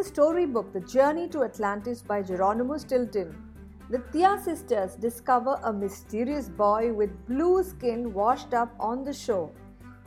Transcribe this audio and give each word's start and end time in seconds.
the 0.00 0.06
storybook 0.06 0.72
The 0.72 0.80
Journey 0.80 1.28
to 1.28 1.42
Atlantis 1.44 2.00
by 2.00 2.22
Geronimo 2.22 2.78
Stilton, 2.78 3.36
the 3.90 3.98
Thea 3.98 4.40
sisters 4.42 4.94
discover 4.94 5.60
a 5.62 5.70
mysterious 5.70 6.48
boy 6.48 6.90
with 6.90 7.10
blue 7.26 7.62
skin 7.62 8.14
washed 8.14 8.54
up 8.54 8.74
on 8.80 9.04
the 9.04 9.12
shore. 9.12 9.50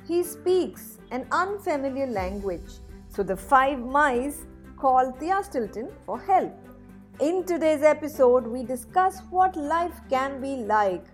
He 0.08 0.24
speaks 0.24 0.98
an 1.12 1.28
unfamiliar 1.32 2.08
language, 2.08 2.80
so 3.08 3.22
the 3.22 3.38
five 3.38 3.78
mice 3.78 4.48
call 4.78 5.12
Thea 5.12 5.44
Stilton 5.44 5.90
for 6.08 6.20
help. 6.20 6.58
In 7.20 7.44
today's 7.46 7.84
episode, 7.84 8.48
we 8.48 8.64
discuss 8.64 9.20
what 9.30 9.56
life 9.56 10.02
can 10.10 10.42
be 10.42 10.56
like 10.56 11.06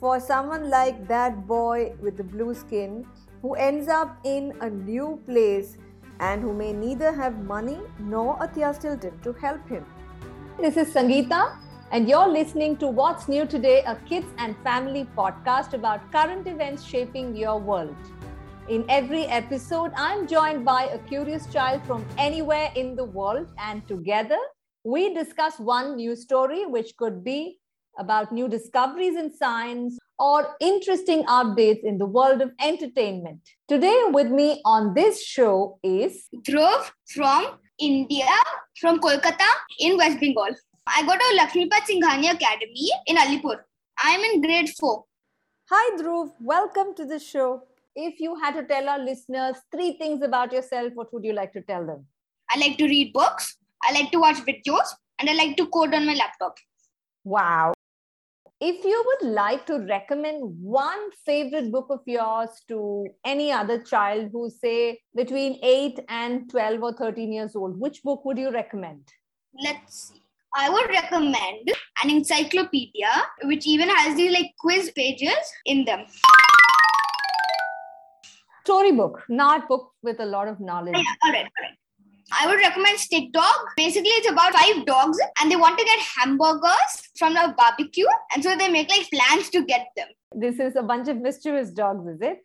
for 0.00 0.18
someone 0.18 0.70
like 0.70 1.06
that 1.06 1.46
boy 1.46 1.92
with 2.00 2.16
the 2.16 2.24
blue 2.24 2.54
skin 2.54 3.06
who 3.42 3.56
ends 3.56 3.88
up 3.88 4.16
in 4.24 4.54
a 4.62 4.70
new 4.70 5.20
place 5.26 5.76
and 6.22 6.40
who 6.40 6.52
may 6.54 6.72
neither 6.72 7.12
have 7.12 7.38
money 7.44 7.78
nor 7.98 8.36
a 8.40 8.46
Thea 8.46 8.72
Stilton 8.72 9.18
to 9.22 9.32
help 9.32 9.68
him. 9.68 9.84
This 10.60 10.76
is 10.76 10.94
Sangeeta, 10.94 11.56
and 11.90 12.08
you're 12.08 12.28
listening 12.28 12.76
to 12.76 12.86
What's 12.86 13.26
New 13.28 13.44
Today, 13.44 13.82
a 13.84 13.96
kids 14.08 14.28
and 14.38 14.56
family 14.62 15.06
podcast 15.16 15.72
about 15.72 16.12
current 16.12 16.46
events 16.46 16.84
shaping 16.84 17.34
your 17.34 17.58
world. 17.58 17.96
In 18.68 18.84
every 18.88 19.24
episode, 19.26 19.90
I'm 19.96 20.28
joined 20.28 20.64
by 20.64 20.84
a 20.84 20.98
curious 20.98 21.46
child 21.52 21.84
from 21.84 22.06
anywhere 22.16 22.70
in 22.76 22.94
the 22.94 23.04
world, 23.04 23.48
and 23.58 23.86
together 23.88 24.38
we 24.84 25.12
discuss 25.14 25.58
one 25.58 25.96
news 25.96 26.22
story, 26.22 26.66
which 26.66 26.96
could 26.96 27.24
be 27.24 27.58
about 27.98 28.32
new 28.32 28.48
discoveries 28.48 29.16
in 29.16 29.34
science 29.34 29.98
or 30.18 30.56
interesting 30.60 31.24
updates 31.24 31.82
in 31.82 31.98
the 31.98 32.06
world 32.06 32.40
of 32.40 32.50
entertainment. 32.60 33.40
Today, 33.68 34.02
with 34.08 34.30
me 34.30 34.60
on 34.64 34.94
this 34.94 35.24
show 35.24 35.78
is 35.82 36.28
Dhruv 36.46 36.90
from 37.06 37.58
India, 37.78 38.28
from 38.80 39.00
Kolkata 39.00 39.50
in 39.80 39.96
West 39.96 40.20
Bengal. 40.20 40.54
I 40.86 41.02
go 41.02 41.12
to 41.12 41.38
Lakshmipat 41.38 41.86
Singhania 41.90 42.34
Academy 42.34 42.90
in 43.06 43.16
Alipore. 43.16 43.60
I'm 43.98 44.20
in 44.20 44.40
grade 44.40 44.70
4. 44.78 45.04
Hi, 45.70 45.96
Dhruv. 45.96 46.32
Welcome 46.40 46.94
to 46.96 47.04
the 47.04 47.18
show. 47.18 47.62
If 47.94 48.20
you 48.20 48.36
had 48.36 48.54
to 48.54 48.64
tell 48.64 48.88
our 48.88 48.98
listeners 48.98 49.56
three 49.70 49.96
things 49.98 50.22
about 50.22 50.52
yourself, 50.52 50.92
what 50.94 51.12
would 51.12 51.24
you 51.24 51.32
like 51.32 51.52
to 51.52 51.62
tell 51.62 51.86
them? 51.86 52.06
I 52.50 52.58
like 52.58 52.78
to 52.78 52.84
read 52.84 53.12
books, 53.12 53.56
I 53.82 53.92
like 53.92 54.10
to 54.12 54.18
watch 54.18 54.36
videos, 54.36 54.94
and 55.18 55.28
I 55.28 55.34
like 55.34 55.56
to 55.56 55.66
code 55.66 55.94
on 55.94 56.06
my 56.06 56.14
laptop. 56.14 56.56
Wow. 57.24 57.72
If 58.64 58.84
you 58.84 59.04
would 59.04 59.32
like 59.32 59.66
to 59.66 59.80
recommend 59.88 60.40
one 60.62 61.10
favorite 61.26 61.72
book 61.72 61.88
of 61.90 61.98
yours 62.06 62.62
to 62.68 63.08
any 63.24 63.50
other 63.50 63.82
child 63.82 64.30
who's, 64.30 64.60
say, 64.60 65.00
between 65.16 65.58
8 65.64 65.98
and 66.08 66.48
12 66.48 66.80
or 66.80 66.92
13 66.92 67.32
years 67.32 67.56
old, 67.56 67.76
which 67.80 68.04
book 68.04 68.24
would 68.24 68.38
you 68.38 68.52
recommend? 68.52 69.02
Let's 69.64 70.10
see. 70.10 70.22
I 70.54 70.70
would 70.70 70.88
recommend 70.90 71.72
an 72.04 72.10
encyclopedia 72.10 73.10
which 73.42 73.66
even 73.66 73.88
has 73.88 74.14
these 74.14 74.32
like 74.32 74.52
quiz 74.60 74.92
pages 74.94 75.42
in 75.66 75.84
them. 75.84 76.04
Storybook, 78.62 79.24
not 79.28 79.66
book 79.66 79.90
with 80.04 80.20
a 80.20 80.26
lot 80.26 80.46
of 80.46 80.60
knowledge. 80.60 80.94
Yeah, 80.94 81.14
all 81.24 81.32
right, 81.32 81.46
all 81.46 81.64
right. 81.64 81.78
I 82.30 82.46
would 82.46 82.58
recommend 82.58 82.98
Stick 82.98 83.32
Dog. 83.32 83.54
Basically, 83.76 84.10
it's 84.10 84.30
about 84.30 84.52
five 84.52 84.86
dogs 84.86 85.18
and 85.40 85.50
they 85.50 85.56
want 85.56 85.78
to 85.78 85.84
get 85.84 85.98
hamburgers 86.16 87.10
from 87.18 87.36
a 87.36 87.54
barbecue. 87.56 88.06
And 88.34 88.42
so 88.42 88.56
they 88.56 88.68
make 88.68 88.90
like 88.90 89.08
plans 89.10 89.50
to 89.50 89.64
get 89.64 89.88
them. 89.96 90.08
This 90.34 90.58
is 90.58 90.76
a 90.76 90.82
bunch 90.82 91.08
of 91.08 91.18
mischievous 91.18 91.70
dogs, 91.70 92.06
is 92.08 92.20
it? 92.20 92.40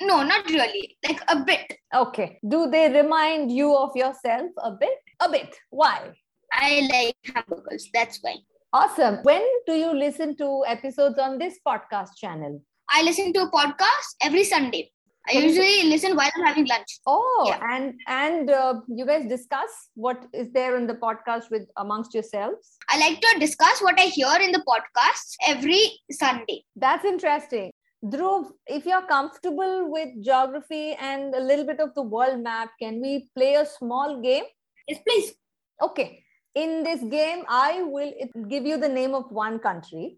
No, 0.00 0.22
not 0.22 0.48
really. 0.48 0.96
Like 1.06 1.20
a 1.28 1.40
bit. 1.44 1.76
Okay. 1.94 2.38
Do 2.48 2.70
they 2.70 2.90
remind 2.90 3.52
you 3.52 3.74
of 3.76 3.94
yourself 3.94 4.50
a 4.58 4.72
bit? 4.72 4.98
A 5.20 5.30
bit. 5.30 5.54
Why? 5.70 6.12
I 6.52 6.88
like 6.90 7.34
hamburgers. 7.34 7.88
That's 7.92 8.18
why. 8.22 8.36
Awesome. 8.72 9.18
When 9.22 9.42
do 9.66 9.74
you 9.74 9.92
listen 9.92 10.36
to 10.36 10.64
episodes 10.66 11.18
on 11.18 11.38
this 11.38 11.58
podcast 11.66 12.10
channel? 12.16 12.62
I 12.88 13.02
listen 13.02 13.32
to 13.34 13.42
a 13.42 13.50
podcast 13.50 14.16
every 14.22 14.44
Sunday. 14.44 14.90
I 15.28 15.34
What 15.34 15.44
is 15.44 15.56
it? 15.56 15.62
usually 15.62 15.90
listen 15.90 16.16
while 16.16 16.30
I'm 16.36 16.44
having 16.46 16.66
lunch. 16.66 16.98
Oh, 17.06 17.44
Yeah. 17.46 17.60
and 17.74 17.94
and 18.06 18.50
uh, 18.50 18.80
you 18.88 19.04
guys 19.06 19.26
discuss 19.28 19.70
what 19.94 20.24
is 20.32 20.50
there 20.52 20.76
in 20.76 20.86
the 20.86 20.94
podcast 20.94 21.50
with 21.50 21.68
amongst 21.76 22.14
yourselves. 22.14 22.76
I 22.88 22.98
like 22.98 23.20
to 23.20 23.38
discuss 23.38 23.80
what 23.82 23.98
I 24.00 24.04
hear 24.06 24.32
in 24.40 24.52
the 24.52 24.62
podcast 24.70 25.36
every 25.46 25.82
Sunday. 26.10 26.64
That's 26.76 27.04
interesting. 27.04 27.70
Dhruv, 28.02 28.50
if 28.66 28.86
you're 28.86 29.06
comfortable 29.06 29.90
with 29.92 30.08
geography 30.24 30.94
and 30.94 31.34
a 31.34 31.40
little 31.40 31.66
bit 31.66 31.80
of 31.80 31.94
the 31.94 32.02
world 32.02 32.42
map, 32.42 32.70
can 32.80 33.00
we 33.02 33.28
play 33.36 33.54
a 33.56 33.66
small 33.66 34.20
game? 34.22 34.44
Yes, 34.88 35.00
please. 35.06 35.34
Okay. 35.82 36.24
In 36.54 36.82
this 36.82 37.02
game, 37.02 37.44
I 37.48 37.82
will 37.82 38.12
give 38.48 38.64
you 38.64 38.78
the 38.78 38.88
name 38.88 39.14
of 39.14 39.30
one 39.30 39.58
country, 39.60 40.16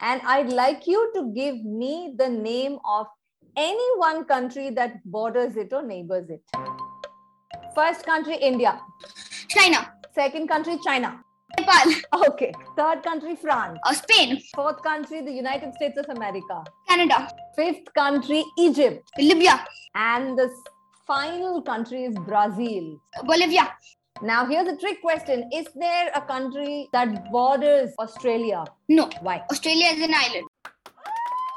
and 0.00 0.20
I'd 0.26 0.50
like 0.52 0.86
you 0.86 1.10
to 1.14 1.32
give 1.32 1.64
me 1.64 2.14
the 2.18 2.28
name 2.28 2.78
of 2.84 3.06
any 3.56 3.88
one 3.98 4.24
country 4.24 4.70
that 4.70 5.04
borders 5.04 5.56
it 5.56 5.72
or 5.72 5.82
neighbors 5.82 6.28
it. 6.30 6.42
First 7.74 8.04
country, 8.06 8.36
India. 8.36 8.80
China, 9.48 9.92
Second 10.14 10.48
country, 10.48 10.78
China. 10.84 11.20
Nepal, 11.58 11.92
Okay. 12.28 12.52
Third 12.76 13.02
country, 13.02 13.36
France. 13.36 13.78
or 13.86 13.94
Spain, 13.94 14.40
Fourth 14.54 14.82
country, 14.82 15.20
the 15.22 15.30
United 15.32 15.74
States 15.74 15.98
of 15.98 16.06
America. 16.16 16.64
Canada, 16.88 17.28
Fifth 17.56 17.92
country, 17.94 18.44
Egypt. 18.58 19.02
Libya, 19.18 19.64
And 19.94 20.38
the 20.38 20.50
final 21.06 21.60
country 21.62 22.04
is 22.04 22.14
Brazil. 22.26 22.98
Bolivia. 23.24 23.72
Now, 24.22 24.46
here's 24.46 24.68
a 24.68 24.76
trick 24.76 25.00
question 25.02 25.48
Is 25.52 25.66
there 25.74 26.10
a 26.14 26.20
country 26.20 26.88
that 26.92 27.30
borders 27.32 27.92
Australia? 27.98 28.64
No, 28.88 29.08
Why? 29.20 29.42
Australia 29.50 29.86
is 29.94 30.02
an 30.02 30.14
island. 30.14 30.46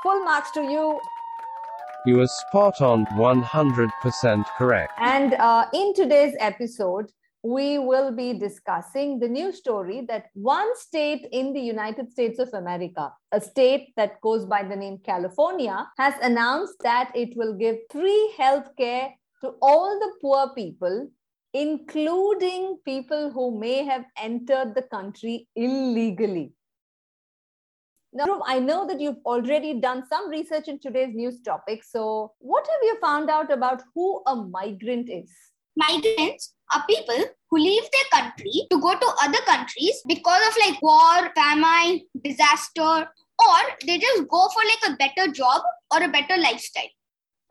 Full 0.03 0.23
marks 0.23 0.51
to 0.51 0.61
you. 0.61 0.99
You 2.05 2.21
are 2.21 2.27
spot 2.27 2.81
on, 2.81 3.07
100% 3.07 4.45
correct. 4.59 4.93
And 4.99 5.33
uh, 5.33 5.65
in 5.73 5.91
today's 5.95 6.35
episode, 6.39 7.11
we 7.41 7.79
will 7.79 8.11
be 8.11 8.37
discussing 8.37 9.17
the 9.17 9.27
new 9.27 9.51
story 9.51 10.05
that 10.07 10.25
one 10.33 10.67
state 10.77 11.27
in 11.31 11.51
the 11.51 11.59
United 11.59 12.11
States 12.11 12.37
of 12.37 12.49
America, 12.53 13.11
a 13.31 13.41
state 13.41 13.91
that 13.97 14.21
goes 14.21 14.45
by 14.45 14.61
the 14.61 14.75
name 14.75 14.99
California, 15.03 15.87
has 15.97 16.13
announced 16.21 16.75
that 16.83 17.11
it 17.15 17.35
will 17.35 17.55
give 17.55 17.77
free 17.91 18.35
healthcare 18.37 19.09
to 19.41 19.55
all 19.63 19.99
the 19.99 20.11
poor 20.21 20.53
people, 20.53 21.09
including 21.53 22.77
people 22.85 23.31
who 23.31 23.59
may 23.59 23.83
have 23.83 24.05
entered 24.21 24.75
the 24.75 24.83
country 24.83 25.47
illegally. 25.55 26.53
Now, 28.15 28.41
I 28.47 28.59
know 28.59 28.87
that 28.87 29.01
you've 29.01 29.19
already 29.25 29.81
done 29.81 30.05
some 30.07 30.29
research 30.29 30.69
in 30.69 30.79
today's 30.79 31.13
news 31.13 31.41
topic. 31.41 31.83
So, 31.83 32.31
what 32.39 32.65
have 32.65 32.79
you 32.83 32.97
found 33.01 33.29
out 33.29 33.51
about 33.51 33.81
who 33.93 34.23
a 34.25 34.33
migrant 34.37 35.09
is? 35.09 35.29
Migrants 35.75 36.53
are 36.73 36.85
people 36.89 37.25
who 37.49 37.57
leave 37.57 37.83
their 37.83 38.21
country 38.21 38.67
to 38.71 38.79
go 38.79 38.97
to 38.97 39.07
other 39.21 39.41
countries 39.45 40.01
because 40.07 40.47
of 40.47 40.55
like 40.65 40.81
war, 40.81 41.29
famine, 41.35 42.03
disaster, 42.23 43.09
or 43.37 43.57
they 43.85 43.97
just 43.97 44.29
go 44.29 44.47
for 44.47 44.63
like 44.63 44.93
a 44.93 44.95
better 44.95 45.29
job 45.33 45.61
or 45.91 46.01
a 46.01 46.07
better 46.07 46.37
lifestyle. 46.37 46.83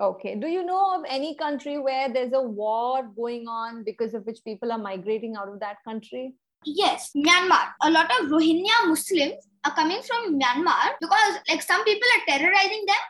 Okay. 0.00 0.34
Do 0.34 0.46
you 0.46 0.64
know 0.64 0.96
of 0.96 1.04
any 1.06 1.36
country 1.36 1.76
where 1.76 2.10
there's 2.10 2.32
a 2.32 2.40
war 2.40 3.02
going 3.14 3.48
on 3.48 3.84
because 3.84 4.14
of 4.14 4.24
which 4.24 4.38
people 4.44 4.72
are 4.72 4.78
migrating 4.78 5.36
out 5.36 5.48
of 5.48 5.60
that 5.60 5.76
country? 5.86 6.34
Yes, 6.66 7.10
Myanmar. 7.14 7.72
A 7.82 7.90
lot 7.90 8.10
of 8.18 8.28
Rohingya 8.28 8.86
Muslims 8.86 9.46
are 9.64 9.74
coming 9.74 10.00
from 10.02 10.38
Myanmar 10.40 10.96
because 11.00 11.38
like 11.48 11.62
some 11.62 11.84
people 11.84 12.08
are 12.16 12.38
terrorizing 12.38 12.84
them 12.86 13.04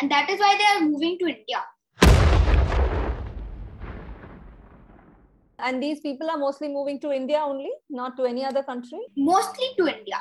and 0.00 0.10
that 0.10 0.28
is 0.28 0.38
why 0.38 0.56
they 0.58 0.64
are 0.76 0.88
moving 0.88 1.18
to 1.18 1.26
India. 1.26 1.64
And 5.58 5.82
these 5.82 6.00
people 6.00 6.30
are 6.30 6.38
mostly 6.38 6.68
moving 6.68 7.00
to 7.00 7.10
India 7.10 7.40
only, 7.44 7.70
not 7.90 8.16
to 8.18 8.24
any 8.24 8.44
other 8.44 8.62
country? 8.62 9.00
Mostly 9.16 9.68
to 9.78 9.88
India. 9.88 10.20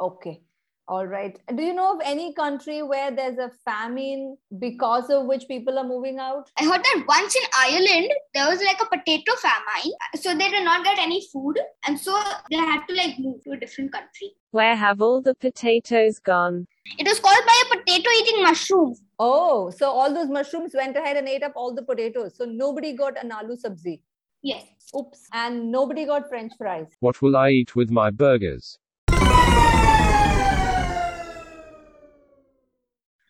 Okay. 0.00 0.40
All 0.88 1.06
right. 1.06 1.38
Do 1.54 1.62
you 1.62 1.74
know 1.74 1.92
of 1.92 2.00
any 2.02 2.32
country 2.32 2.82
where 2.82 3.10
there's 3.10 3.36
a 3.36 3.50
famine 3.62 4.38
because 4.58 5.10
of 5.10 5.26
which 5.26 5.46
people 5.46 5.78
are 5.78 5.86
moving 5.86 6.18
out? 6.18 6.50
I 6.58 6.64
heard 6.64 6.82
that 6.82 7.04
once 7.06 7.36
in 7.36 7.42
Ireland 7.54 8.10
there 8.32 8.48
was 8.48 8.62
like 8.62 8.80
a 8.80 8.86
potato 8.86 9.32
famine, 9.36 9.92
so 10.16 10.34
they 10.34 10.48
did 10.48 10.64
not 10.64 10.84
get 10.84 10.98
any 10.98 11.28
food, 11.30 11.58
and 11.86 12.00
so 12.00 12.18
they 12.50 12.56
had 12.56 12.86
to 12.88 12.94
like 12.94 13.18
move 13.18 13.44
to 13.44 13.50
a 13.50 13.58
different 13.58 13.92
country. 13.92 14.32
Where 14.52 14.76
have 14.76 15.02
all 15.02 15.20
the 15.20 15.34
potatoes 15.34 16.18
gone? 16.20 16.66
It 16.98 17.06
was 17.06 17.20
caused 17.20 17.44
by 17.46 17.62
a 17.66 17.76
potato 17.76 18.08
eating 18.20 18.42
mushroom. 18.42 18.94
Oh, 19.18 19.68
so 19.68 19.90
all 19.90 20.14
those 20.14 20.30
mushrooms 20.30 20.72
went 20.74 20.96
ahead 20.96 21.18
and 21.18 21.28
ate 21.28 21.42
up 21.42 21.52
all 21.54 21.74
the 21.74 21.82
potatoes. 21.82 22.34
So 22.38 22.46
nobody 22.46 22.94
got 22.94 23.22
an 23.22 23.30
aloo 23.30 23.62
sabzi. 23.62 24.00
Yes. 24.42 24.64
Oops. 24.98 25.28
And 25.34 25.70
nobody 25.70 26.06
got 26.06 26.30
french 26.30 26.52
fries. 26.56 26.86
What 27.00 27.20
will 27.20 27.36
I 27.36 27.50
eat 27.50 27.76
with 27.76 27.90
my 27.90 28.10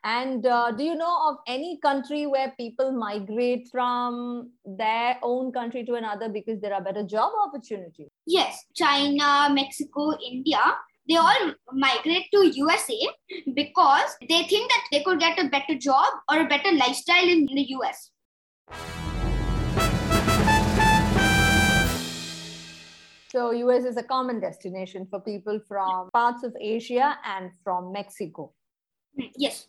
And 0.05 0.47
uh, 0.47 0.71
do 0.73 0.85
you 0.85 0.95
know 0.95 1.29
of 1.29 1.37
any 1.47 1.79
country 1.83 2.27
where 2.27 2.55
people 2.57 2.93
migrate 2.93 3.69
from 3.71 4.53
their 4.65 5.19
own 5.23 5.53
country 5.53 5.85
to 5.87 5.95
another 5.95 6.29
because 6.29 6.61
there 6.61 6.73
are 6.73 6.83
better 6.83 7.03
job 7.03 7.33
opportunities? 7.45 8.09
Yes, 8.27 8.65
China, 8.75 9.49
Mexico, 9.53 10.13
India, 10.25 10.61
they 11.09 11.17
all 11.17 11.53
migrate 11.73 12.27
to 12.33 12.47
USA 12.47 13.09
because 13.55 14.17
they 14.29 14.45
think 14.45 14.71
that 14.71 14.85
they 14.93 15.03
could 15.03 15.19
get 15.19 15.39
a 15.39 15.49
better 15.49 15.77
job 15.77 16.07
or 16.31 16.41
a 16.41 16.49
better 16.49 16.71
lifestyle 16.73 17.29
in 17.29 17.47
the 17.47 17.67
US. 17.79 18.11
So, 23.31 23.51
US 23.51 23.85
is 23.85 23.97
a 23.97 24.03
common 24.03 24.41
destination 24.41 25.07
for 25.11 25.21
people 25.21 25.61
from 25.67 26.09
parts 26.15 26.45
of 26.45 26.55
Asia 26.61 27.19
and 27.25 27.51
from 27.65 27.93
Mexico. 27.93 28.55
Hmm, 29.17 29.27
Yes, 29.37 29.67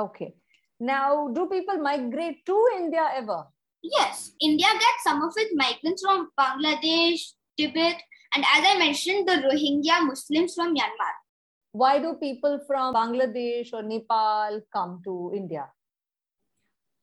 Okay. 0.00 0.34
Now, 0.80 1.28
do 1.28 1.46
people 1.46 1.76
migrate 1.76 2.44
to 2.46 2.56
India 2.76 3.06
ever? 3.14 3.44
yes. 3.82 4.32
India 4.40 4.68
gets 4.72 5.04
some 5.04 5.22
of 5.22 5.32
its 5.36 5.52
migrants 5.54 6.02
from 6.04 6.30
Bangladesh, 6.38 7.20
Tibet, 7.56 8.00
and 8.34 8.44
as 8.44 8.64
I 8.64 8.78
mentioned, 8.78 9.28
the 9.28 9.42
Rohingya 9.48 10.06
Muslims 10.06 10.54
from 10.54 10.74
Myanmar. 10.74 11.14
Why 11.72 11.98
do 11.98 12.14
people 12.14 12.60
from 12.66 12.94
Bangladesh 12.94 13.72
or 13.72 13.82
Nepal 13.82 14.60
come 14.72 15.00
to 15.04 15.32
India? 15.34 15.66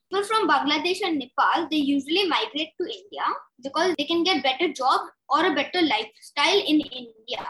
People 0.09 0.25
from 0.25 0.47
Bangladesh 0.47 1.01
and 1.03 1.19
Nepal, 1.19 1.67
they 1.69 1.77
usually 1.77 2.27
migrate 2.27 2.73
to 2.79 2.85
India 2.85 3.27
because 3.61 3.94
they 3.97 4.05
can 4.05 4.23
get 4.23 4.44
better 4.44 4.71
job 4.71 5.01
or 5.29 5.45
a 5.45 5.55
better 5.55 5.81
lifestyle 5.81 6.59
in 6.59 6.79
India. 6.79 7.47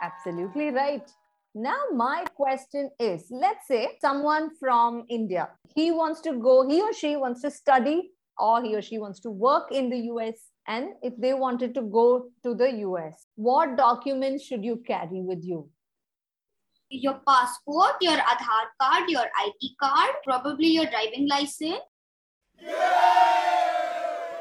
Absolutely 0.00 0.70
right. 0.70 1.08
Now, 1.54 1.78
my 1.92 2.24
question 2.34 2.90
is 2.98 3.26
let's 3.30 3.66
say 3.66 3.98
someone 4.00 4.50
from 4.58 5.04
India, 5.08 5.48
he 5.74 5.90
wants 5.90 6.20
to 6.22 6.32
go, 6.34 6.66
he 6.66 6.80
or 6.80 6.92
she 6.92 7.16
wants 7.16 7.42
to 7.42 7.50
study, 7.50 8.10
or 8.38 8.62
he 8.62 8.74
or 8.74 8.82
she 8.82 8.98
wants 8.98 9.20
to 9.20 9.30
work 9.30 9.72
in 9.72 9.90
the 9.90 9.98
US. 10.12 10.34
And 10.66 10.90
if 11.02 11.14
they 11.18 11.34
wanted 11.34 11.74
to 11.74 11.82
go 11.82 12.26
to 12.44 12.54
the 12.54 12.70
US, 12.86 13.26
what 13.34 13.76
documents 13.76 14.44
should 14.44 14.64
you 14.64 14.76
carry 14.86 15.20
with 15.20 15.44
you? 15.44 15.68
Your 16.88 17.20
passport, 17.26 17.96
your 18.00 18.16
Aadhaar 18.16 18.66
card, 18.80 19.08
your 19.08 19.24
ID 19.40 19.76
card, 19.80 20.10
probably 20.24 20.68
your 20.68 20.86
driving 20.86 21.28
license. 21.28 21.80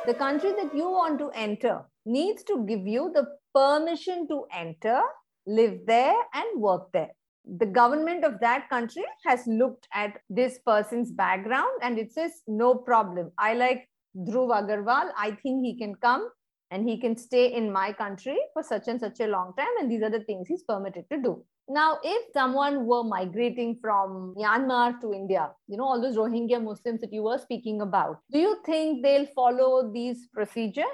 The 0.05 0.13
country 0.17 0.51
that 0.53 0.75
you 0.75 0.89
want 0.89 1.19
to 1.19 1.29
enter 1.33 1.81
needs 2.05 2.43
to 2.43 2.65
give 2.65 2.87
you 2.87 3.11
the 3.13 3.27
permission 3.53 4.27
to 4.29 4.45
enter, 4.51 5.01
live 5.49 5.79
there, 5.87 6.15
and 6.33 6.61
work 6.61 6.91
there. 6.93 7.09
The 7.57 7.65
government 7.65 8.23
of 8.23 8.39
that 8.41 8.69
country 8.69 9.05
has 9.25 9.45
looked 9.47 9.87
at 9.93 10.19
this 10.29 10.59
person's 10.65 11.11
background 11.11 11.71
and 11.81 11.97
it 11.97 12.13
says, 12.13 12.31
no 12.47 12.75
problem. 12.75 13.31
I 13.37 13.55
like 13.55 13.89
Dhruv 14.15 14.51
Agarwal. 14.51 15.09
I 15.17 15.31
think 15.41 15.65
he 15.65 15.75
can 15.77 15.95
come 15.95 16.29
and 16.69 16.87
he 16.87 16.99
can 16.99 17.17
stay 17.17 17.53
in 17.53 17.71
my 17.71 17.91
country 17.93 18.37
for 18.53 18.61
such 18.61 18.87
and 18.87 18.99
such 18.99 19.19
a 19.19 19.27
long 19.27 19.53
time. 19.57 19.73
And 19.79 19.91
these 19.91 20.03
are 20.03 20.11
the 20.11 20.19
things 20.19 20.47
he's 20.47 20.63
permitted 20.63 21.05
to 21.11 21.21
do. 21.21 21.43
Now, 21.67 21.97
if 22.03 22.31
someone 22.33 22.85
were 22.85 23.03
migrating 23.03 23.77
from 23.81 24.35
Myanmar 24.37 24.99
to 25.01 25.13
India, 25.13 25.51
you 25.67 25.77
know, 25.77 25.85
all 25.85 26.01
those 26.01 26.17
Rohingya 26.17 26.63
Muslims 26.63 27.01
that 27.01 27.13
you 27.13 27.23
were 27.23 27.39
speaking 27.39 27.81
about, 27.81 28.19
do 28.31 28.39
you 28.39 28.57
think 28.65 29.03
they'll 29.03 29.27
follow 29.35 29.91
these 29.91 30.27
procedures? 30.33 30.85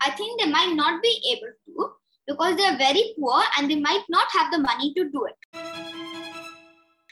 I 0.00 0.10
think 0.10 0.40
they 0.40 0.50
might 0.50 0.74
not 0.74 1.02
be 1.02 1.20
able 1.32 1.52
to 1.66 1.94
because 2.44 2.58
they 2.58 2.66
are 2.66 2.76
very 2.76 3.14
poor 3.18 3.42
and 3.58 3.70
they 3.70 3.80
might 3.80 4.04
not 4.08 4.26
have 4.32 4.52
the 4.52 4.58
money 4.58 4.92
to 4.94 5.10
do 5.10 5.26
it. 5.26 5.36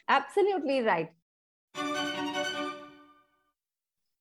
Absolutely 0.08 0.82
right. 0.82 1.10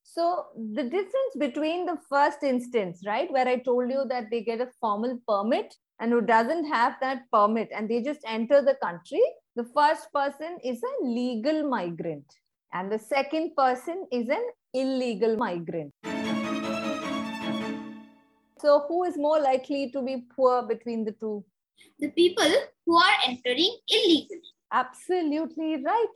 So, 0.03 0.45
the 0.73 0.83
difference 0.83 1.35
between 1.39 1.85
the 1.85 1.97
first 2.09 2.43
instance, 2.43 3.01
right, 3.05 3.31
where 3.31 3.47
I 3.47 3.57
told 3.57 3.89
you 3.89 4.05
that 4.09 4.25
they 4.29 4.41
get 4.41 4.59
a 4.59 4.67
formal 4.79 5.17
permit 5.27 5.73
and 5.99 6.11
who 6.11 6.21
doesn't 6.21 6.65
have 6.65 6.95
that 7.01 7.23
permit 7.31 7.69
and 7.75 7.89
they 7.89 8.01
just 8.01 8.19
enter 8.27 8.61
the 8.61 8.75
country, 8.83 9.21
the 9.55 9.63
first 9.63 10.11
person 10.13 10.57
is 10.63 10.81
a 10.83 11.05
legal 11.05 11.67
migrant 11.67 12.25
and 12.73 12.91
the 12.91 12.99
second 12.99 13.55
person 13.55 14.05
is 14.11 14.27
an 14.29 14.43
illegal 14.73 15.37
migrant. 15.37 15.93
So, 18.61 18.85
who 18.87 19.03
is 19.05 19.17
more 19.17 19.39
likely 19.39 19.89
to 19.89 20.03
be 20.03 20.23
poor 20.35 20.61
between 20.61 21.03
the 21.03 21.13
two? 21.13 21.43
The 21.97 22.11
people 22.11 22.51
who 22.85 22.95
are 22.95 23.15
entering 23.27 23.75
illegally. 23.89 24.41
Absolutely 24.71 25.83
right. 25.83 26.13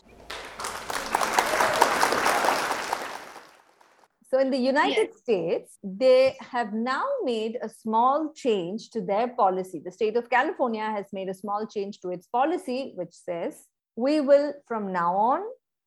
So, 4.29 4.37
in 4.39 4.51
the 4.51 4.57
United 4.57 5.15
States, 5.15 5.79
they 5.83 6.35
have 6.39 6.71
now 6.71 7.05
made 7.23 7.57
a 7.63 7.69
small 7.69 8.31
change 8.35 8.91
to 8.91 9.01
their 9.01 9.29
policy. 9.29 9.81
The 9.83 9.91
state 9.91 10.15
of 10.15 10.29
California 10.29 10.85
has 10.85 11.05
made 11.13 11.29
a 11.29 11.33
small 11.33 11.65
change 11.65 11.99
to 12.01 12.09
its 12.09 12.27
policy, 12.27 12.93
which 12.95 13.13
says 13.13 13.65
we 13.95 14.21
will 14.21 14.53
from 14.67 14.93
now 14.93 15.15
on 15.15 15.41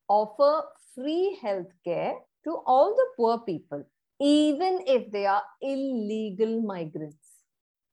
offer 0.09 0.63
free 0.93 1.39
healthcare 1.41 2.15
to 2.43 2.61
all 2.65 2.95
the 2.95 3.05
poor 3.15 3.39
people, 3.39 3.85
even 4.21 4.83
if 4.85 5.11
they 5.11 5.25
are 5.25 5.43
illegal 5.61 6.61
migrants. 6.61 7.17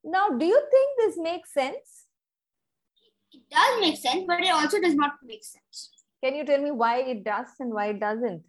Now, 0.04 0.28
do 0.28 0.44
you 0.44 0.60
think 0.70 0.98
this 0.98 1.16
makes 1.18 1.52
sense? 1.52 2.06
It 3.32 3.42
does 3.50 3.80
make 3.80 3.96
sense, 3.96 4.24
but 4.26 4.40
it 4.40 4.52
also 4.52 4.80
does 4.80 4.94
not 4.94 5.12
make 5.24 5.44
sense. 5.44 5.90
Can 6.22 6.34
you 6.34 6.44
tell 6.44 6.60
me 6.60 6.70
why 6.70 6.98
it 6.98 7.24
does 7.24 7.46
and 7.60 7.72
why 7.72 7.88
it 7.88 8.00
doesn't? 8.00 8.42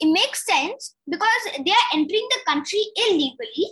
It 0.00 0.10
makes 0.10 0.46
sense 0.46 0.94
because 1.08 1.42
they 1.64 1.70
are 1.70 1.88
entering 1.92 2.26
the 2.30 2.40
country 2.46 2.80
illegally 2.96 3.68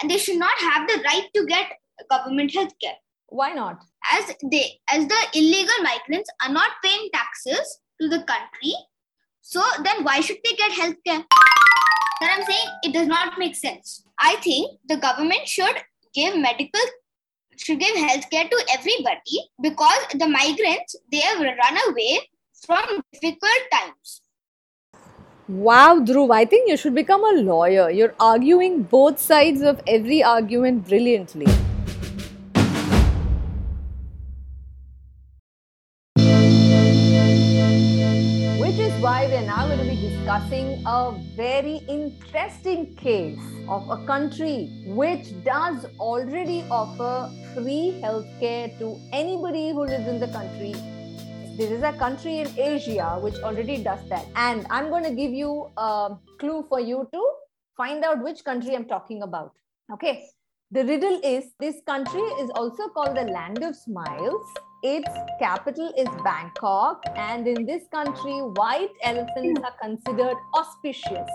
and 0.00 0.10
they 0.10 0.18
should 0.18 0.38
not 0.38 0.56
have 0.58 0.86
the 0.86 1.02
right 1.04 1.28
to 1.34 1.46
get 1.46 1.72
government 2.08 2.54
health 2.54 2.72
care. 2.80 2.94
Why 3.28 3.52
not? 3.52 3.82
As 4.12 4.32
they 4.50 4.80
as 4.90 5.06
the 5.06 5.20
illegal 5.34 5.82
migrants 5.82 6.30
are 6.44 6.52
not 6.52 6.70
paying 6.82 7.08
taxes 7.12 7.80
to 8.00 8.08
the 8.08 8.22
country, 8.22 8.74
so 9.42 9.62
then 9.84 10.04
why 10.04 10.20
should 10.20 10.38
they 10.44 10.56
get 10.56 10.72
health 10.72 10.96
care? 11.06 11.24
That 12.20 12.36
I'm 12.36 12.44
saying 12.44 12.68
it 12.82 12.92
does 12.92 13.06
not 13.06 13.38
make 13.38 13.54
sense. 13.54 14.04
I 14.18 14.36
think 14.36 14.78
the 14.88 14.96
government 14.96 15.46
should 15.46 15.76
give 16.14 16.36
medical 16.36 16.80
should 17.56 17.80
give 17.80 17.96
health 17.96 18.28
care 18.30 18.48
to 18.48 18.64
everybody 18.72 19.38
because 19.60 20.06
the 20.14 20.28
migrants 20.28 20.96
they 21.10 21.18
have 21.18 21.40
run 21.40 21.78
away 21.88 22.20
from 22.64 23.02
difficult 23.12 23.62
times. 23.72 24.22
Wow, 25.48 26.00
Dhruv, 26.00 26.30
I 26.30 26.44
think 26.44 26.68
you 26.68 26.76
should 26.76 26.94
become 26.94 27.24
a 27.24 27.40
lawyer. 27.40 27.90
You're 27.90 28.14
arguing 28.20 28.82
both 28.82 29.18
sides 29.18 29.62
of 29.62 29.80
every 29.86 30.22
argument 30.22 30.86
brilliantly. 30.86 31.46
Discussing 40.28 40.82
a 40.84 41.14
very 41.36 41.76
interesting 41.88 42.94
case 42.96 43.38
of 43.66 43.88
a 43.88 44.04
country 44.04 44.68
which 44.84 45.28
does 45.42 45.86
already 45.98 46.62
offer 46.70 47.30
free 47.54 47.98
healthcare 48.02 48.78
to 48.78 49.00
anybody 49.10 49.70
who 49.70 49.86
lives 49.86 50.06
in 50.06 50.20
the 50.20 50.28
country 50.28 50.74
this 51.56 51.70
is 51.70 51.82
a 51.82 51.94
country 51.94 52.40
in 52.40 52.48
Asia 52.58 53.18
which 53.22 53.36
already 53.36 53.82
does 53.82 53.98
that. 54.10 54.26
And 54.36 54.64
I'm 54.70 54.90
going 54.90 55.02
to 55.02 55.10
give 55.10 55.32
you 55.32 55.70
a 55.76 56.16
clue 56.38 56.62
for 56.68 56.78
you 56.78 57.08
to 57.10 57.22
find 57.76 58.04
out 58.04 58.22
which 58.22 58.44
country 58.44 58.76
I'm 58.76 58.84
talking 58.84 59.22
about. 59.22 59.54
Okay. 59.92 60.26
The 60.70 60.84
riddle 60.84 61.20
is 61.24 61.46
this 61.58 61.80
country 61.84 62.20
is 62.20 62.50
also 62.50 62.88
called 62.90 63.16
the 63.16 63.24
land 63.24 63.64
of 63.64 63.74
smiles. 63.74 64.46
Its 64.82 65.10
capital 65.40 65.92
is 65.98 66.06
Bangkok. 66.22 67.02
And 67.16 67.48
in 67.48 67.66
this 67.66 67.82
country, 67.92 68.38
white 68.54 68.92
elephants 69.02 69.60
are 69.64 69.74
considered 69.82 70.36
auspicious. 70.54 71.28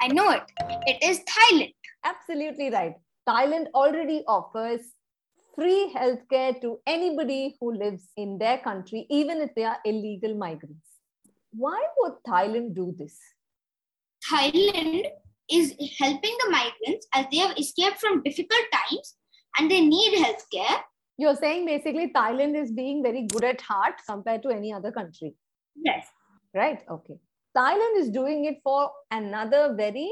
I 0.00 0.08
know 0.08 0.30
it. 0.30 0.42
It 0.86 1.02
is 1.02 1.20
Thailand. 1.20 1.74
Absolutely 2.04 2.70
right. 2.70 2.94
Thailand 3.28 3.66
already 3.74 4.24
offers 4.26 4.80
free 5.54 5.92
healthcare 5.94 6.58
to 6.62 6.80
anybody 6.86 7.56
who 7.60 7.74
lives 7.74 8.08
in 8.16 8.38
their 8.38 8.56
country, 8.58 9.06
even 9.10 9.42
if 9.42 9.54
they 9.54 9.64
are 9.64 9.76
illegal 9.84 10.34
migrants. 10.34 10.88
Why 11.52 11.78
would 11.98 12.14
Thailand 12.26 12.74
do 12.74 12.94
this? 12.98 13.18
Thailand 14.32 15.04
is 15.50 15.74
helping 15.98 16.36
the 16.42 16.50
migrants 16.50 17.06
as 17.12 17.26
they 17.30 17.36
have 17.36 17.58
escaped 17.58 18.00
from 18.00 18.22
difficult 18.22 18.62
times 18.72 19.16
and 19.58 19.70
they 19.70 19.80
need 19.80 20.18
healthcare. 20.18 20.80
You're 21.18 21.36
saying 21.36 21.66
basically 21.66 22.10
Thailand 22.12 22.60
is 22.60 22.72
being 22.72 23.02
very 23.02 23.26
good 23.26 23.44
at 23.44 23.60
heart 23.60 23.94
compared 24.08 24.42
to 24.44 24.48
any 24.48 24.72
other 24.72 24.90
country. 24.90 25.34
Yes. 25.76 26.06
Right. 26.54 26.80
Okay. 26.90 27.14
Thailand 27.56 27.98
is 27.98 28.08
doing 28.08 28.46
it 28.46 28.60
for 28.64 28.90
another 29.10 29.74
very 29.76 30.10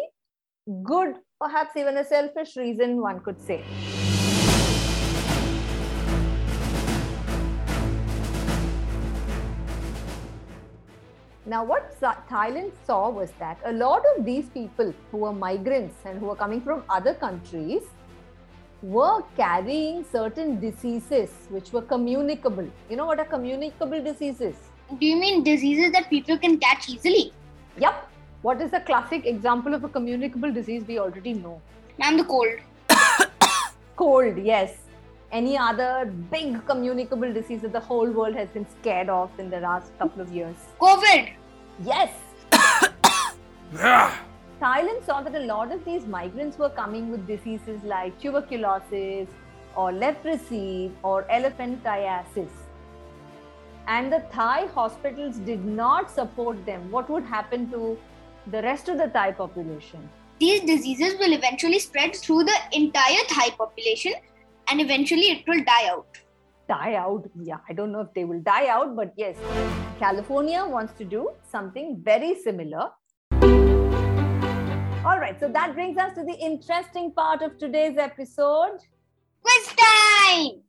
good, 0.83 1.15
perhaps 1.41 1.77
even 1.77 1.97
a 1.97 2.05
selfish 2.05 2.57
reason, 2.57 3.01
one 3.01 3.21
could 3.21 3.41
say. 3.41 3.65
Now, 11.47 11.65
what 11.65 11.99
Thailand 12.01 12.73
saw 12.87 13.11
was 13.11 13.33
that 13.39 13.59
a 13.65 13.73
lot 13.73 14.05
of 14.17 14.25
these 14.25 14.49
people 14.51 14.95
who 15.11 15.17
were 15.17 15.33
migrants 15.33 15.97
and 16.05 16.19
who 16.19 16.27
were 16.27 16.37
coming 16.37 16.61
from 16.61 16.85
other 16.89 17.15
countries 17.15 17.83
were 18.83 19.23
carrying 19.37 20.05
certain 20.11 20.59
diseases 20.61 21.31
which 21.51 21.73
were 21.73 21.83
communicable. 21.83 22.67
You 22.89 22.97
know 22.97 23.07
what 23.07 23.19
are 23.19 23.25
communicable 23.25 24.03
diseases? 24.03 24.55
Do 24.99 25.07
you 25.07 25.17
mean 25.17 25.45
diseases 25.45 25.93
that 25.93 26.09
people 26.09 26.39
can 26.39 26.59
catch 26.59 26.89
easily? 26.89 27.33
Yep. 27.79 28.09
What 28.43 28.61
is 28.63 28.71
the 28.71 28.81
classic 28.81 29.27
example 29.27 29.75
of 29.75 29.85
a 29.85 29.89
communicable 29.89 30.53
disease? 30.53 30.83
We 30.87 30.99
already 30.99 31.35
know. 31.35 31.61
Ma'am, 31.99 32.17
the 32.17 32.25
cold. 32.25 32.59
Cold, 33.97 34.39
yes. 34.39 34.75
Any 35.31 35.59
other 35.59 36.11
big 36.31 36.67
communicable 36.67 37.33
disease 37.33 37.61
that 37.61 37.73
the 37.73 37.81
whole 37.81 38.11
world 38.11 38.35
has 38.35 38.49
been 38.49 38.67
scared 38.81 39.11
of 39.11 39.31
in 39.39 39.51
the 39.51 39.61
last 39.61 39.97
couple 39.99 40.23
of 40.23 40.33
years? 40.33 40.57
COVID. 40.81 41.35
Yes. 41.85 42.13
Thailand 44.61 45.03
saw 45.07 45.23
that 45.23 45.35
a 45.35 45.47
lot 45.47 45.73
of 45.73 45.83
these 45.87 46.05
migrants 46.07 46.59
were 46.59 46.69
coming 46.69 47.11
with 47.11 47.27
diseases 47.27 47.83
like 47.83 48.21
tuberculosis 48.21 49.27
or 49.75 49.91
leprosy 49.91 50.93
or 51.03 51.23
elephantiasis. 51.25 52.51
And 53.87 54.13
the 54.13 54.23
Thai 54.31 54.67
hospitals 54.67 55.39
did 55.39 55.65
not 55.65 56.11
support 56.11 56.67
them. 56.67 56.91
What 56.91 57.09
would 57.09 57.25
happen 57.25 57.71
to 57.71 57.99
the 58.49 58.61
rest 58.61 58.91
of 58.91 58.99
the 58.99 59.07
Thai 59.07 59.33
population? 59.33 60.07
These 60.39 60.61
diseases 60.61 61.19
will 61.19 61.33
eventually 61.33 61.79
spread 61.79 62.15
through 62.15 62.45
the 62.45 62.59
entire 62.73 63.25
Thai 63.29 63.51
population 63.57 64.13
and 64.69 64.81
eventually 64.83 65.31
it 65.31 65.49
will 65.49 65.65
die 65.65 65.89
out. 65.89 66.19
Die 66.69 66.95
out. 66.97 67.31
Yeah, 67.43 67.61
I 67.67 67.73
don't 67.73 67.93
know 67.93 68.03
if 68.03 68.13
they 68.13 68.25
will 68.25 68.41
die 68.41 68.69
out, 68.69 68.95
but 68.95 69.15
yes, 69.17 69.37
California 69.99 70.67
wants 70.67 70.93
to 70.99 71.05
do 71.05 71.31
something 71.51 71.99
very 72.05 72.35
similar. 72.35 72.91
All 75.03 75.19
right, 75.19 75.41
so 75.41 75.49
that 75.49 75.73
brings 75.73 75.97
us 75.97 76.13
to 76.15 76.25
the 76.25 76.35
interesting 76.35 77.11
part 77.13 77.41
of 77.41 77.57
today's 77.57 77.97
episode. 77.97 78.81
Quiz 79.41 79.67
time! 79.69 80.61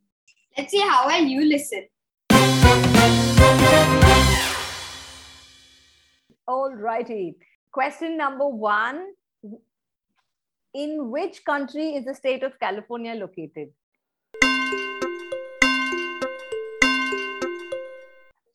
Let's 0.56 0.70
see 0.70 0.80
how 0.80 1.06
well 1.06 1.22
you 1.22 1.44
listen. 1.44 1.86
All 6.48 6.72
righty. 6.74 7.36
Question 7.72 8.16
number 8.16 8.48
one 8.48 9.12
In 10.72 11.10
which 11.10 11.44
country 11.44 11.90
is 11.96 12.06
the 12.06 12.14
state 12.14 12.42
of 12.42 12.58
California 12.58 13.12
located? 13.12 13.68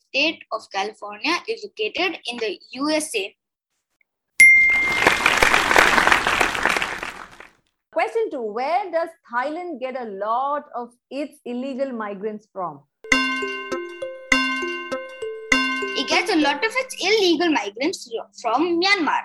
State 0.10 0.44
of 0.52 0.72
California 0.74 1.38
is 1.48 1.64
located 1.64 2.18
in 2.26 2.38
the 2.38 2.60
USA. 2.72 3.36
Question 7.98 8.30
two 8.30 8.44
Where 8.44 8.92
does 8.92 9.10
Thailand 9.28 9.80
get 9.80 10.00
a 10.00 10.06
lot 10.06 10.66
of 10.76 10.90
its 11.10 11.40
illegal 11.46 11.92
migrants 11.92 12.48
from? 12.54 12.82
It 16.00 16.08
gets 16.08 16.30
a 16.32 16.36
lot 16.36 16.64
of 16.64 16.72
its 16.76 16.96
illegal 17.02 17.50
migrants 17.50 18.08
from 18.40 18.80
Myanmar. 18.80 19.22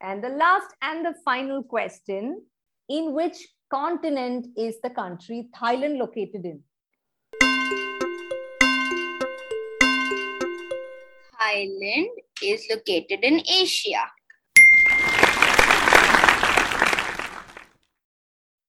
And 0.00 0.22
the 0.22 0.28
last 0.28 0.72
and 0.82 1.04
the 1.04 1.14
final 1.24 1.64
question 1.64 2.42
In 2.88 3.12
which 3.12 3.38
continent 3.72 4.46
is 4.56 4.80
the 4.84 4.90
country 4.90 5.48
Thailand 5.60 5.98
located 5.98 6.44
in? 6.44 6.62
Thailand 11.40 12.25
is 12.42 12.66
located 12.70 13.20
in 13.22 13.40
Asia. 13.48 14.04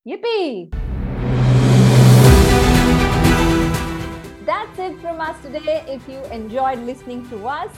Yippee! 0.08 0.72
That's 4.46 4.80
it 4.80 4.98
from 5.02 5.20
us 5.20 5.42
today. 5.42 5.84
If 5.88 6.08
you 6.08 6.24
enjoyed 6.32 6.80
listening 6.80 7.30
to 7.30 7.48
us, 7.48 7.70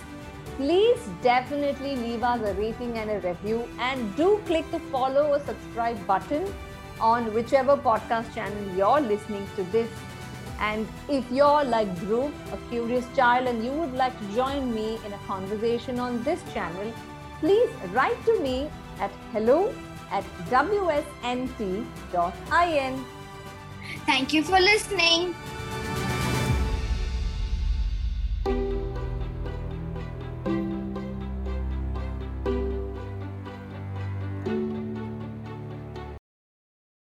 please 0.58 1.00
definitely 1.24 1.96
leave 1.96 2.22
us 2.22 2.42
a 2.42 2.54
rating 2.54 2.98
and 3.00 3.10
a 3.10 3.20
review 3.28 3.68
and 3.80 4.16
do 4.16 4.40
click 4.46 4.70
the 4.72 4.80
follow 4.92 5.30
or 5.34 5.40
subscribe 5.40 6.06
button 6.06 6.46
on 7.00 7.34
whichever 7.34 7.76
podcast 7.76 8.34
channel 8.36 8.76
you're 8.76 9.02
listening 9.02 9.48
to 9.56 9.64
this. 9.72 9.90
And 10.60 10.88
if 11.08 11.30
you're 11.32 11.64
like 11.64 11.94
Dhruv, 11.98 12.32
a 12.54 12.58
curious 12.70 13.06
child, 13.16 13.48
and 13.48 13.64
you 13.64 13.72
would 13.72 13.94
like 13.94 14.18
to 14.20 14.36
join 14.36 14.74
me 14.74 14.98
in 15.06 15.14
a 15.14 15.18
conversation 15.20 16.00
on 16.00 16.22
this 16.24 16.42
channel, 16.54 16.94
please 17.40 17.70
write 17.94 18.26
to 18.26 18.40
me 18.42 18.70
at 19.00 19.12
hello 19.32 19.74
at 20.12 20.24
wsnt.in. 20.50 21.86
Thank 24.06 24.34
you 24.34 24.44
for 24.44 24.60
listening. 24.60 25.36